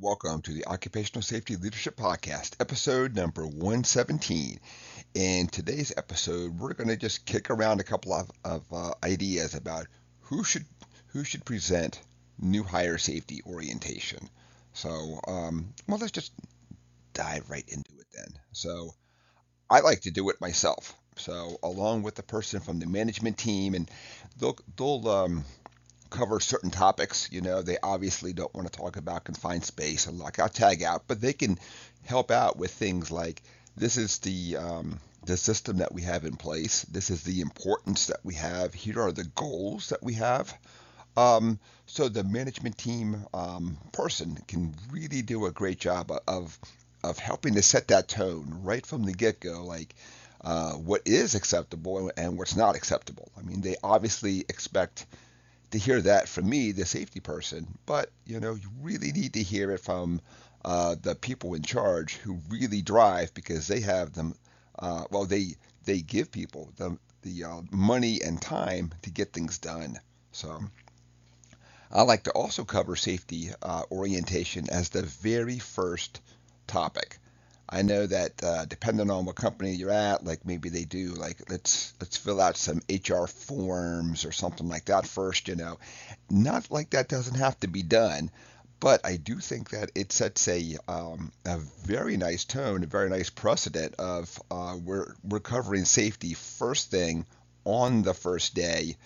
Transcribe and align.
Welcome 0.00 0.42
to 0.42 0.52
the 0.52 0.66
Occupational 0.66 1.22
Safety 1.22 1.54
Leadership 1.54 1.96
Podcast, 1.96 2.56
episode 2.58 3.14
number 3.14 3.46
117. 3.46 4.58
In 5.14 5.46
today's 5.46 5.92
episode, 5.96 6.58
we're 6.58 6.74
going 6.74 6.88
to 6.88 6.96
just 6.96 7.24
kick 7.24 7.48
around 7.48 7.78
a 7.78 7.84
couple 7.84 8.12
of, 8.12 8.28
of 8.44 8.64
uh, 8.72 8.90
ideas 9.04 9.54
about 9.54 9.86
who 10.22 10.42
should 10.42 10.64
who 11.06 11.22
should 11.22 11.44
present 11.44 12.00
new 12.40 12.64
hire 12.64 12.98
safety 12.98 13.40
orientation. 13.46 14.28
So, 14.72 15.20
um, 15.28 15.72
well, 15.86 15.98
let's 15.98 16.10
just 16.10 16.32
dive 17.12 17.48
right 17.48 17.64
into 17.68 17.92
it 18.00 18.06
then. 18.12 18.36
So, 18.50 18.94
I 19.70 19.78
like 19.78 20.00
to 20.00 20.10
do 20.10 20.28
it 20.28 20.40
myself. 20.40 20.92
So, 21.18 21.56
along 21.62 22.02
with 22.02 22.16
the 22.16 22.24
person 22.24 22.58
from 22.58 22.80
the 22.80 22.86
management 22.86 23.38
team, 23.38 23.74
and 23.74 23.88
they'll 24.38 24.58
they'll 24.76 25.08
um, 25.08 25.44
cover 26.14 26.38
certain 26.40 26.70
topics. 26.70 27.28
You 27.32 27.40
know, 27.40 27.60
they 27.60 27.76
obviously 27.82 28.32
don't 28.32 28.54
want 28.54 28.70
to 28.70 28.78
talk 28.78 28.96
about 28.96 29.24
confined 29.24 29.64
space 29.64 30.06
and 30.06 30.18
lockout 30.18 30.54
tagout, 30.54 31.02
but 31.08 31.20
they 31.20 31.32
can 31.32 31.58
help 32.04 32.30
out 32.30 32.56
with 32.56 32.70
things 32.70 33.10
like 33.10 33.42
this 33.76 33.96
is 33.96 34.18
the 34.18 34.56
um, 34.56 35.00
the 35.26 35.36
system 35.36 35.78
that 35.78 35.92
we 35.92 36.02
have 36.02 36.24
in 36.24 36.36
place. 36.36 36.82
This 36.84 37.10
is 37.10 37.22
the 37.24 37.40
importance 37.40 38.06
that 38.06 38.20
we 38.22 38.34
have. 38.34 38.72
Here 38.72 39.00
are 39.00 39.12
the 39.12 39.24
goals 39.24 39.88
that 39.88 40.02
we 40.02 40.14
have. 40.14 40.56
Um, 41.16 41.58
so 41.86 42.08
the 42.08 42.24
management 42.24 42.78
team 42.78 43.24
um, 43.34 43.76
person 43.92 44.38
can 44.46 44.74
really 44.90 45.22
do 45.22 45.46
a 45.46 45.50
great 45.50 45.78
job 45.78 46.12
of 46.28 46.58
of 47.02 47.18
helping 47.18 47.54
to 47.54 47.62
set 47.62 47.88
that 47.88 48.08
tone 48.08 48.60
right 48.62 48.86
from 48.86 49.02
the 49.04 49.12
get 49.12 49.40
go, 49.40 49.64
like 49.64 49.94
uh, 50.42 50.72
what 50.72 51.02
is 51.06 51.34
acceptable 51.34 52.10
and 52.16 52.38
what's 52.38 52.56
not 52.56 52.76
acceptable. 52.76 53.30
I 53.36 53.42
mean, 53.42 53.60
they 53.60 53.76
obviously 53.82 54.40
expect 54.48 55.06
to 55.74 55.78
hear 55.78 56.00
that 56.00 56.28
from 56.28 56.48
me, 56.48 56.72
the 56.72 56.86
safety 56.86 57.20
person, 57.20 57.66
but 57.84 58.10
you 58.24 58.40
know, 58.40 58.54
you 58.54 58.70
really 58.80 59.12
need 59.12 59.34
to 59.34 59.42
hear 59.42 59.70
it 59.72 59.80
from 59.80 60.20
uh, 60.64 60.94
the 61.02 61.14
people 61.14 61.54
in 61.54 61.62
charge 61.62 62.14
who 62.14 62.38
really 62.48 62.80
drive 62.80 63.34
because 63.34 63.66
they 63.66 63.80
have 63.80 64.12
them. 64.12 64.34
Uh, 64.78 65.04
well, 65.10 65.24
they 65.24 65.56
they 65.84 66.00
give 66.00 66.30
people 66.30 66.70
the 66.76 66.96
the 67.22 67.44
uh, 67.44 67.60
money 67.70 68.22
and 68.22 68.40
time 68.40 68.94
to 69.02 69.10
get 69.10 69.32
things 69.32 69.58
done. 69.58 70.00
So. 70.32 70.60
I 71.90 72.02
like 72.02 72.24
to 72.24 72.32
also 72.32 72.64
cover 72.64 72.96
safety 72.96 73.50
uh, 73.62 73.82
orientation 73.92 74.68
as 74.68 74.88
the 74.88 75.02
very 75.02 75.60
first 75.60 76.20
topic. 76.66 77.18
I 77.68 77.82
know 77.82 78.06
that 78.06 78.42
uh, 78.42 78.64
depending 78.66 79.10
on 79.10 79.24
what 79.24 79.36
company 79.36 79.74
you're 79.74 79.90
at, 79.90 80.24
like 80.24 80.44
maybe 80.44 80.68
they 80.68 80.84
do 80.84 81.08
like 81.08 81.50
let's 81.50 81.94
let's 82.00 82.16
fill 82.16 82.40
out 82.40 82.56
some 82.56 82.82
HR 82.88 83.26
forms 83.26 84.24
or 84.24 84.32
something 84.32 84.68
like 84.68 84.86
that 84.86 85.06
first, 85.06 85.48
you 85.48 85.56
know. 85.56 85.78
Not 86.30 86.70
like 86.70 86.90
that 86.90 87.08
doesn't 87.08 87.36
have 87.36 87.58
to 87.60 87.66
be 87.66 87.82
done, 87.82 88.30
but 88.80 89.00
I 89.04 89.16
do 89.16 89.38
think 89.38 89.70
that 89.70 89.90
it 89.94 90.12
sets 90.12 90.46
a 90.48 90.76
um, 90.88 91.32
a 91.46 91.58
very 91.58 92.16
nice 92.16 92.44
tone, 92.44 92.84
a 92.84 92.86
very 92.86 93.08
nice 93.08 93.30
precedent 93.30 93.94
of 93.94 94.38
uh, 94.50 94.76
we're 94.84 95.14
we're 95.24 95.40
covering 95.40 95.86
safety 95.86 96.34
first 96.34 96.90
thing 96.90 97.24
on 97.64 98.02
the 98.02 98.14
first 98.14 98.54
day 98.54 98.96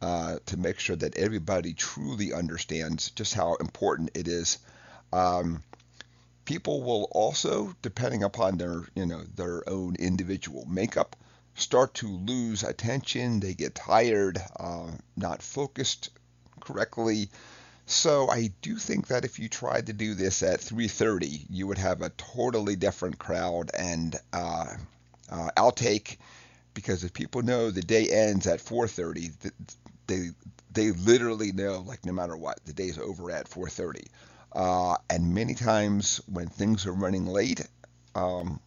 uh, 0.00 0.38
to 0.46 0.56
make 0.56 0.78
sure 0.78 0.96
that 0.96 1.16
everybody 1.16 1.74
truly 1.74 2.32
understands 2.32 3.10
just 3.10 3.34
how 3.34 3.56
important 3.56 4.10
it 4.14 4.26
is. 4.26 4.58
Um, 5.12 5.62
people 6.46 6.82
will 6.82 7.08
also, 7.10 7.76
depending 7.82 8.22
upon 8.22 8.56
their, 8.56 8.84
you 8.94 9.04
know, 9.04 9.22
their 9.34 9.68
own 9.68 9.96
individual 9.96 10.64
makeup, 10.66 11.14
start 11.54 11.92
to 11.94 12.06
lose 12.06 12.62
attention. 12.62 13.40
They 13.40 13.52
get 13.52 13.74
tired, 13.74 14.38
uh, 14.58 14.92
not 15.16 15.42
focused 15.42 16.10
correctly. 16.60 17.28
So 17.86 18.28
I 18.30 18.50
do 18.62 18.76
think 18.76 19.08
that 19.08 19.24
if 19.24 19.38
you 19.38 19.48
tried 19.48 19.86
to 19.86 19.92
do 19.92 20.14
this 20.14 20.42
at 20.42 20.60
3:30, 20.60 21.46
you 21.50 21.66
would 21.66 21.78
have 21.78 22.02
a 22.02 22.10
totally 22.10 22.76
different 22.76 23.18
crowd 23.18 23.70
and 23.74 24.16
uh, 24.32 24.76
uh, 25.28 25.50
outtake 25.56 26.16
because 26.74 27.04
if 27.04 27.12
people 27.12 27.42
know 27.42 27.70
the 27.70 27.80
day 27.82 28.08
ends 28.08 28.46
at 28.46 28.60
4:30, 28.60 29.32
they 30.06 30.30
they 30.72 30.90
literally 30.92 31.52
know 31.52 31.80
like 31.86 32.04
no 32.04 32.12
matter 32.12 32.36
what 32.36 32.64
the 32.66 32.72
day's 32.72 32.98
over 32.98 33.30
at 33.30 33.48
4:30. 33.48 34.06
Uh, 34.56 34.96
and 35.10 35.34
many 35.34 35.54
times 35.54 36.18
when 36.32 36.46
things 36.46 36.86
are 36.86 36.92
running 36.92 37.26
late, 37.26 37.60
um, 38.14 38.58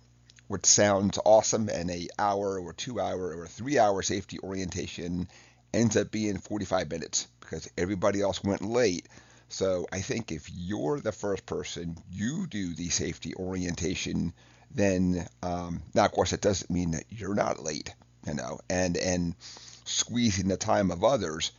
which 0.47 0.67
sounds 0.67 1.17
awesome, 1.25 1.67
and 1.67 1.89
a 1.89 2.07
hour 2.19 2.59
or 2.59 2.73
two 2.73 3.00
hour 3.00 3.35
or 3.35 3.47
three 3.47 3.79
hour 3.79 4.03
safety 4.03 4.38
orientation 4.44 5.28
ends 5.73 5.97
up 5.97 6.11
being 6.11 6.38
45 6.38 6.91
minutes 6.91 7.28
because 7.39 7.67
everybody 7.75 8.22
else 8.22 8.44
went 8.44 8.61
late. 8.61 9.07
So 9.49 9.88
I 9.91 10.01
think 10.01 10.31
if 10.31 10.47
you're 10.53 10.99
the 10.99 11.11
first 11.11 11.47
person, 11.47 11.97
you 12.11 12.45
do 12.45 12.75
the 12.75 12.89
safety 12.89 13.33
orientation, 13.33 14.33
then 14.69 15.28
um, 15.41 15.81
now 15.95 16.05
of 16.05 16.11
course 16.11 16.33
it 16.33 16.41
doesn't 16.41 16.69
mean 16.69 16.91
that 16.91 17.05
you're 17.09 17.33
not 17.33 17.63
late, 17.63 17.95
you 18.28 18.35
know, 18.35 18.59
and 18.69 18.95
and 18.95 19.35
squeezing 19.85 20.49
the 20.49 20.57
time 20.57 20.91
of 20.91 21.03
others, 21.03 21.51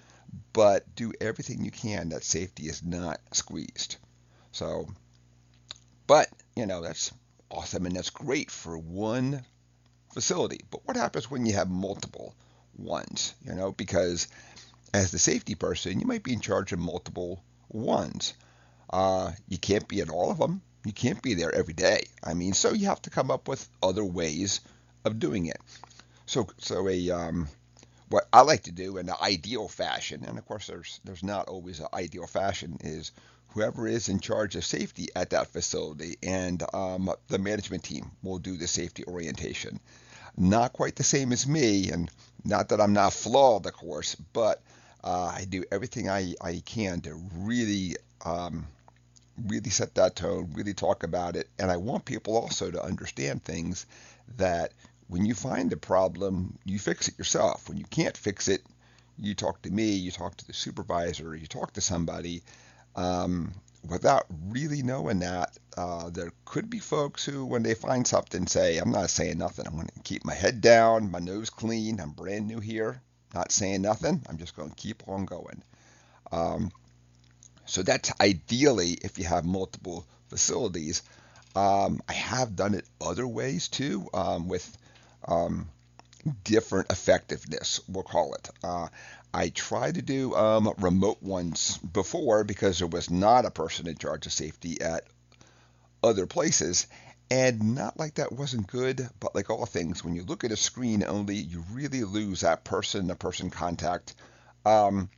but 0.52 0.94
do 0.94 1.12
everything 1.20 1.64
you 1.64 1.72
can 1.72 2.10
that 2.10 2.22
safety 2.22 2.68
is 2.68 2.84
not 2.84 3.18
squeezed. 3.32 3.96
So, 4.52 4.88
but, 6.06 6.28
you 6.56 6.66
know, 6.66 6.80
that's 6.80 7.12
awesome 7.50 7.86
and 7.86 7.96
that's 7.96 8.10
great 8.10 8.50
for 8.50 8.78
one 8.78 9.44
facility. 10.12 10.60
But 10.70 10.86
what 10.86 10.96
happens 10.96 11.30
when 11.30 11.46
you 11.46 11.54
have 11.54 11.70
multiple 11.70 12.34
ones, 12.76 13.34
you 13.44 13.54
know, 13.54 13.72
because 13.72 14.28
as 14.92 15.10
the 15.10 15.18
safety 15.18 15.54
person, 15.54 16.00
you 16.00 16.06
might 16.06 16.22
be 16.22 16.32
in 16.32 16.40
charge 16.40 16.72
of 16.72 16.78
multiple 16.78 17.42
ones. 17.68 18.34
Uh, 18.88 19.32
you 19.48 19.58
can't 19.58 19.86
be 19.86 20.00
at 20.00 20.10
all 20.10 20.30
of 20.30 20.38
them. 20.38 20.62
You 20.84 20.92
can't 20.92 21.22
be 21.22 21.34
there 21.34 21.54
every 21.54 21.74
day. 21.74 22.04
I 22.24 22.34
mean, 22.34 22.54
so 22.54 22.72
you 22.72 22.86
have 22.86 23.02
to 23.02 23.10
come 23.10 23.30
up 23.30 23.46
with 23.48 23.68
other 23.82 24.04
ways 24.04 24.60
of 25.04 25.18
doing 25.18 25.46
it. 25.46 25.58
So, 26.26 26.48
so 26.58 26.88
a 26.88 27.10
um, 27.10 27.48
what 28.08 28.28
I 28.32 28.42
like 28.42 28.64
to 28.64 28.72
do 28.72 28.96
in 28.96 29.06
the 29.06 29.22
ideal 29.22 29.68
fashion, 29.68 30.24
and 30.26 30.38
of 30.38 30.46
course, 30.46 30.66
there's 30.66 31.00
there's 31.04 31.22
not 31.22 31.48
always 31.48 31.80
an 31.80 31.86
ideal 31.94 32.26
fashion, 32.26 32.78
is 32.80 33.12
whoever 33.52 33.86
is 33.86 34.08
in 34.08 34.20
charge 34.20 34.56
of 34.56 34.64
safety 34.64 35.08
at 35.16 35.30
that 35.30 35.48
facility 35.48 36.16
and 36.22 36.62
um, 36.72 37.10
the 37.28 37.38
management 37.38 37.82
team 37.82 38.10
will 38.22 38.38
do 38.38 38.56
the 38.56 38.66
safety 38.66 39.04
orientation. 39.06 39.80
Not 40.36 40.72
quite 40.72 40.96
the 40.96 41.02
same 41.02 41.32
as 41.32 41.46
me, 41.46 41.90
and 41.90 42.10
not 42.44 42.68
that 42.68 42.80
I'm 42.80 42.92
not 42.92 43.12
flawed, 43.12 43.66
of 43.66 43.72
course, 43.72 44.14
but 44.14 44.62
uh, 45.02 45.32
I 45.34 45.44
do 45.48 45.64
everything 45.72 46.08
I, 46.08 46.34
I 46.40 46.62
can 46.64 47.00
to 47.02 47.20
really, 47.34 47.96
um, 48.24 48.66
really 49.46 49.70
set 49.70 49.94
that 49.96 50.16
tone, 50.16 50.52
really 50.54 50.74
talk 50.74 51.02
about 51.02 51.36
it. 51.36 51.48
And 51.58 51.70
I 51.70 51.76
want 51.78 52.04
people 52.04 52.36
also 52.36 52.70
to 52.70 52.82
understand 52.82 53.42
things 53.42 53.86
that 54.36 54.72
when 55.08 55.24
you 55.24 55.34
find 55.34 55.72
a 55.72 55.76
problem, 55.76 56.56
you 56.64 56.78
fix 56.78 57.08
it 57.08 57.18
yourself. 57.18 57.68
When 57.68 57.78
you 57.78 57.84
can't 57.90 58.16
fix 58.16 58.46
it, 58.46 58.62
you 59.18 59.34
talk 59.34 59.60
to 59.62 59.70
me, 59.70 59.90
you 59.90 60.12
talk 60.12 60.36
to 60.36 60.46
the 60.46 60.52
supervisor, 60.52 61.34
you 61.34 61.46
talk 61.46 61.72
to 61.72 61.80
somebody 61.80 62.42
um, 62.96 63.52
without 63.88 64.26
really 64.48 64.82
knowing 64.82 65.20
that, 65.20 65.56
uh, 65.76 66.10
there 66.10 66.32
could 66.44 66.68
be 66.68 66.78
folks 66.78 67.24
who, 67.24 67.46
when 67.46 67.62
they 67.62 67.74
find 67.74 68.06
something, 68.06 68.46
say, 68.46 68.78
I'm 68.78 68.90
not 68.90 69.10
saying 69.10 69.38
nothing. 69.38 69.66
I'm 69.66 69.74
going 69.74 69.86
to 69.86 70.02
keep 70.02 70.24
my 70.24 70.34
head 70.34 70.60
down, 70.60 71.10
my 71.10 71.20
nose 71.20 71.50
clean. 71.50 72.00
I'm 72.00 72.10
brand 72.10 72.46
new 72.46 72.60
here, 72.60 73.00
not 73.34 73.52
saying 73.52 73.82
nothing. 73.82 74.22
I'm 74.28 74.36
just 74.36 74.56
going 74.56 74.70
to 74.70 74.76
keep 74.76 75.02
on 75.08 75.24
going. 75.24 75.62
Um, 76.32 76.70
so 77.66 77.82
that's 77.82 78.12
ideally 78.20 78.98
if 79.02 79.18
you 79.18 79.24
have 79.24 79.44
multiple 79.44 80.04
facilities. 80.28 81.02
Um, 81.54 82.00
I 82.08 82.12
have 82.12 82.56
done 82.56 82.74
it 82.74 82.84
other 83.00 83.26
ways 83.26 83.68
too, 83.68 84.08
um, 84.12 84.48
with 84.48 84.76
um, 85.26 85.68
different 86.44 86.90
effectiveness, 86.90 87.80
we'll 87.88 88.04
call 88.04 88.34
it. 88.34 88.50
Uh, 88.62 88.88
I 89.32 89.50
tried 89.50 89.94
to 89.94 90.02
do 90.02 90.34
um, 90.34 90.72
remote 90.78 91.22
ones 91.22 91.78
before 91.78 92.44
because 92.44 92.78
there 92.78 92.88
was 92.88 93.10
not 93.10 93.44
a 93.44 93.50
person 93.50 93.86
in 93.86 93.96
charge 93.96 94.26
of 94.26 94.32
safety 94.32 94.80
at 94.80 95.04
other 96.02 96.26
places. 96.26 96.86
And 97.30 97.76
not 97.76 97.96
like 97.96 98.14
that 98.14 98.32
wasn't 98.32 98.66
good, 98.66 99.08
but 99.20 99.36
like 99.36 99.50
all 99.50 99.64
things, 99.64 100.02
when 100.02 100.16
you 100.16 100.24
look 100.24 100.42
at 100.42 100.50
a 100.50 100.56
screen 100.56 101.04
only, 101.04 101.36
you 101.36 101.64
really 101.70 102.02
lose 102.02 102.40
that 102.40 102.64
person 102.64 103.06
to 103.06 103.14
person 103.14 103.50
contact. 103.50 104.16
Um, 104.66 105.08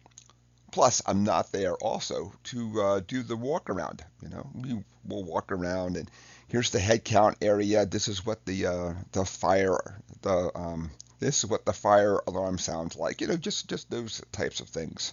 plus, 0.73 1.01
I'm 1.07 1.25
not 1.25 1.53
there 1.53 1.75
also 1.77 2.35
to 2.45 2.83
uh, 2.83 3.01
do 3.07 3.23
the 3.23 3.37
walk 3.37 3.71
around. 3.71 4.05
You 4.21 4.29
know, 4.29 4.51
we 4.55 4.85
will 5.07 5.25
walk 5.25 5.53
around 5.53 5.97
and 5.97 6.11
here's 6.49 6.71
the 6.71 6.79
head 6.79 7.03
count 7.03 7.39
area. 7.41 7.87
This 7.87 8.09
is 8.09 8.27
what 8.27 8.45
the 8.45 8.67
uh, 8.67 8.95
the 9.13 9.25
fire 9.25 9.79
the 10.23 10.51
um, 10.57 10.91
this 11.21 11.45
is 11.45 11.51
what 11.51 11.65
the 11.65 11.73
fire 11.73 12.21
alarm 12.27 12.59
sounds 12.59 12.97
like. 12.97 13.21
You 13.21 13.29
know, 13.29 13.37
just 13.37 13.69
just 13.69 13.91
those 13.91 14.23
types 14.33 14.61
of 14.61 14.69
things. 14.69 15.13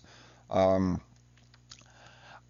Um, 0.50 1.01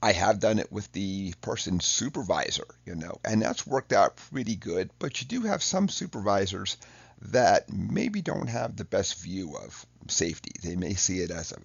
I 0.01 0.13
have 0.13 0.39
done 0.39 0.59
it 0.59 0.71
with 0.71 0.89
the 0.93 1.33
person 1.41 1.81
supervisor, 1.81 2.67
you 2.85 2.95
know, 2.95 3.19
and 3.25 3.41
that's 3.41 3.67
worked 3.67 3.91
out 3.91 4.15
pretty 4.31 4.55
good. 4.55 4.89
But 4.97 5.19
you 5.19 5.27
do 5.27 5.41
have 5.41 5.61
some 5.61 5.89
supervisors 5.89 6.77
that 7.21 7.71
maybe 7.71 8.21
don't 8.21 8.47
have 8.47 8.77
the 8.77 8.85
best 8.85 9.21
view 9.21 9.57
of 9.57 9.85
safety. 10.07 10.51
They 10.63 10.77
may 10.77 10.93
see 10.93 11.19
it 11.19 11.31
as 11.31 11.51
a 11.51 11.57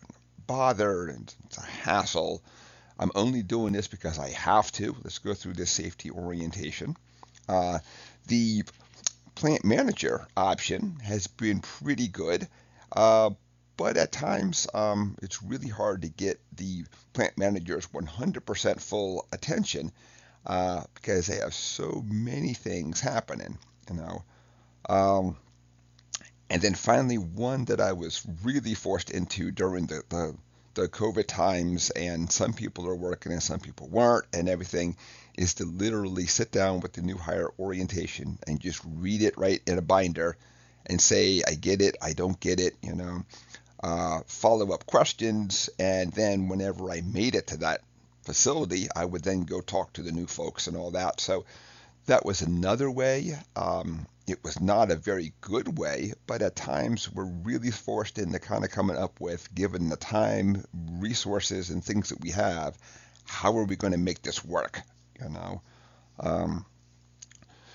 bother 0.47 1.06
and 1.06 1.32
it's 1.47 1.58
a 1.58 1.62
hassle. 1.62 2.43
I'm 2.99 3.12
only 3.14 3.43
doing 3.43 3.73
this 3.73 3.87
because 3.87 4.19
I 4.19 4.31
have 4.31 4.70
to. 4.73 4.97
Let's 5.02 5.19
go 5.19 5.35
through 5.35 5.55
this 5.55 5.70
safety 5.70 6.11
orientation. 6.11 6.97
Uh, 7.49 7.79
the 8.26 8.64
plant 9.35 9.65
manager 9.65 10.27
option 10.37 10.99
has 11.03 11.27
been 11.27 11.61
pretty 11.61 12.09
good, 12.09 12.47
uh, 12.93 13.31
but 13.77 13.97
at 13.97 14.13
times 14.13 14.67
um, 14.75 15.17
it's 15.23 15.43
really 15.43 15.69
hard 15.69 16.03
to 16.03 16.09
get 16.09 16.41
the 16.57 16.85
plant 17.13 17.37
manager's 17.37 17.87
100% 17.89 18.81
full 18.81 19.27
attention 19.33 19.93
uh, 20.47 20.83
because 20.95 21.27
they 21.27 21.37
have 21.37 21.55
so 21.55 22.05
many 22.07 22.55
things 22.55 23.01
happening, 23.01 23.59
you 23.91 23.97
know. 23.97 24.25
Um, 24.89 25.37
and 26.51 26.61
then 26.63 26.75
finally, 26.75 27.19
one 27.19 27.65
that 27.67 27.81
I 27.81 27.93
was 27.93 28.25
really 28.43 28.75
forced 28.75 29.11
into 29.11 29.51
during 29.51 29.87
the, 29.87 30.03
the, 30.09 30.37
the 30.75 30.88
COVID 30.88 31.26
times, 31.26 31.91
and 31.91 32.31
some 32.31 32.53
people 32.53 32.87
are 32.87 32.94
working 32.94 33.32
and 33.32 33.43
some 33.43 33.61
people 33.61 33.88
weren't, 33.88 34.26
and 34.32 34.49
everything, 34.49 34.97
is 35.37 35.55
to 35.55 35.65
literally 35.65 36.26
sit 36.26 36.50
down 36.53 36.81
with 36.81 36.93
the 36.93 37.03
new 37.03 37.17
hire 37.17 37.50
orientation 37.59 38.38
and 38.47 38.61
just 38.61 38.81
read 38.85 39.23
it 39.23 39.37
right 39.37 39.61
in 39.67 39.79
a 39.79 39.82
binder 39.82 40.37
and 40.87 41.00
say, 41.00 41.43
I 41.47 41.55
get 41.55 41.81
it, 41.81 41.97
I 42.03 42.12
don't 42.12 42.38
get 42.38 42.61
it, 42.61 42.75
you 42.82 42.94
know, 42.94 43.25
uh, 43.82 44.21
follow 44.26 44.73
up 44.73 44.87
questions. 44.87 45.71
And 45.79 46.12
then 46.12 46.49
whenever 46.49 46.91
I 46.91 47.00
made 47.00 47.35
it 47.35 47.49
to 47.49 47.56
that 47.59 47.82
facility, 48.23 48.88
I 48.94 49.05
would 49.05 49.23
then 49.23 49.43
go 49.43 49.61
talk 49.61 49.93
to 49.94 50.03
the 50.03 50.12
new 50.12 50.26
folks 50.26 50.67
and 50.67 50.76
all 50.76 50.93
that. 50.93 51.21
So 51.21 51.44
that 52.06 52.25
was 52.25 52.43
another 52.43 52.91
way. 52.91 53.37
Um, 53.56 54.06
it 54.26 54.43
was 54.43 54.61
not 54.61 54.91
a 54.91 54.97
very 54.97 55.32
good 55.41 55.79
way, 55.79 56.12
but 56.26 56.43
at 56.43 56.56
times 56.56 57.12
we're 57.12 57.25
really 57.25 57.71
forced 57.71 58.19
into 58.19 58.38
kind 58.38 58.65
of 58.65 58.71
coming 58.71 58.97
up 58.97 59.21
with, 59.21 59.55
given 59.55 59.88
the 59.88 59.97
time, 59.97 60.65
resources, 60.99 61.71
and 61.71 61.85
things 61.85 62.09
that 62.09 62.21
we 62.21 62.31
have, 62.31 62.79
how 63.25 63.56
are 63.59 63.65
we 63.65 63.76
going 63.76 63.93
to 63.93 63.99
make 63.99 64.23
this 64.23 64.44
work? 64.44 64.81
You 65.21 65.29
know. 65.29 65.62
Um, 66.21 66.67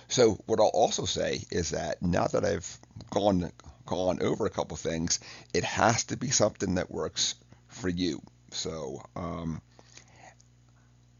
so 0.07 0.39
what 0.47 0.59
I'll 0.59 0.67
also 0.67 1.05
say 1.05 1.43
is 1.51 1.71
that 1.71 2.01
now 2.01 2.25
that 2.27 2.43
I've 2.43 2.79
gone 3.11 3.51
gone 3.85 4.21
over 4.21 4.45
a 4.45 4.49
couple 4.51 4.77
things, 4.77 5.19
it 5.53 5.63
has 5.63 6.05
to 6.05 6.17
be 6.17 6.29
something 6.29 6.75
that 6.75 6.91
works 6.91 7.35
for 7.67 7.89
you. 7.89 8.21
So 8.51 9.01
um, 9.15 9.61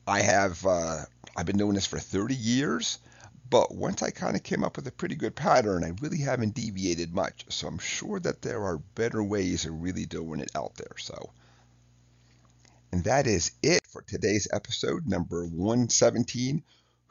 I 0.07 0.21
have 0.21 0.65
uh, 0.65 1.01
I've 1.35 1.45
been 1.45 1.57
doing 1.57 1.75
this 1.75 1.85
for 1.85 1.99
30 1.99 2.35
years, 2.35 2.99
but 3.49 3.73
once 3.73 4.03
I 4.03 4.11
kind 4.11 4.35
of 4.35 4.43
came 4.43 4.63
up 4.63 4.75
with 4.75 4.87
a 4.87 4.91
pretty 4.91 5.15
good 5.15 5.35
pattern, 5.35 5.83
I 5.83 5.93
really 6.01 6.19
haven't 6.19 6.53
deviated 6.53 7.13
much. 7.13 7.45
So 7.49 7.67
I'm 7.67 7.79
sure 7.79 8.19
that 8.19 8.41
there 8.41 8.63
are 8.63 8.77
better 8.77 9.23
ways 9.23 9.65
of 9.65 9.81
really 9.81 10.05
doing 10.05 10.39
it 10.39 10.51
out 10.55 10.75
there. 10.75 10.95
So, 10.97 11.31
and 12.91 13.03
that 13.05 13.25
is 13.27 13.51
it 13.63 13.87
for 13.87 14.01
today's 14.03 14.47
episode 14.51 15.07
number 15.07 15.45
117. 15.45 16.63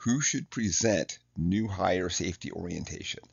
Who 0.03 0.21
should 0.21 0.49
present 0.49 1.19
new 1.37 1.67
hire 1.67 2.09
safety 2.09 2.53
orientation? 2.53 3.25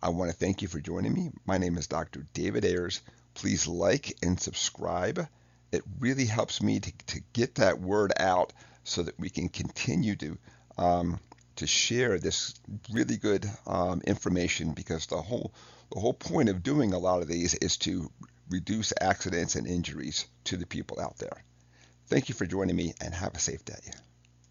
I 0.00 0.10
want 0.10 0.30
to 0.30 0.36
thank 0.36 0.62
you 0.62 0.68
for 0.68 0.80
joining 0.80 1.14
me. 1.14 1.30
My 1.46 1.58
name 1.58 1.76
is 1.78 1.88
Dr. 1.88 2.26
David 2.32 2.64
Ayers. 2.64 3.00
Please 3.34 3.66
like 3.66 4.16
and 4.22 4.38
subscribe. 4.38 5.26
It 5.72 5.82
really 5.98 6.26
helps 6.26 6.62
me 6.62 6.78
to, 6.78 6.92
to 7.06 7.20
get 7.32 7.56
that 7.56 7.80
word 7.80 8.12
out 8.20 8.52
so 8.84 9.02
that 9.02 9.18
we 9.18 9.30
can 9.30 9.48
continue 9.48 10.14
to 10.16 10.38
um, 10.78 11.20
to 11.56 11.66
share 11.66 12.18
this 12.18 12.54
really 12.90 13.16
good 13.16 13.48
um, 13.66 14.00
information 14.06 14.72
because 14.72 15.06
the 15.06 15.20
whole 15.20 15.52
the 15.92 16.00
whole 16.00 16.14
point 16.14 16.48
of 16.48 16.62
doing 16.62 16.94
a 16.94 16.98
lot 16.98 17.20
of 17.20 17.28
these 17.28 17.54
is 17.54 17.76
to 17.76 18.10
reduce 18.48 18.92
accidents 19.00 19.56
and 19.56 19.66
injuries 19.66 20.26
to 20.44 20.56
the 20.56 20.66
people 20.66 20.98
out 21.00 21.18
there. 21.18 21.44
Thank 22.06 22.28
you 22.28 22.34
for 22.34 22.46
joining 22.46 22.76
me 22.76 22.94
and 23.00 23.14
have 23.14 23.34
a 23.34 23.38
safe 23.38 23.64
day. 23.64 23.92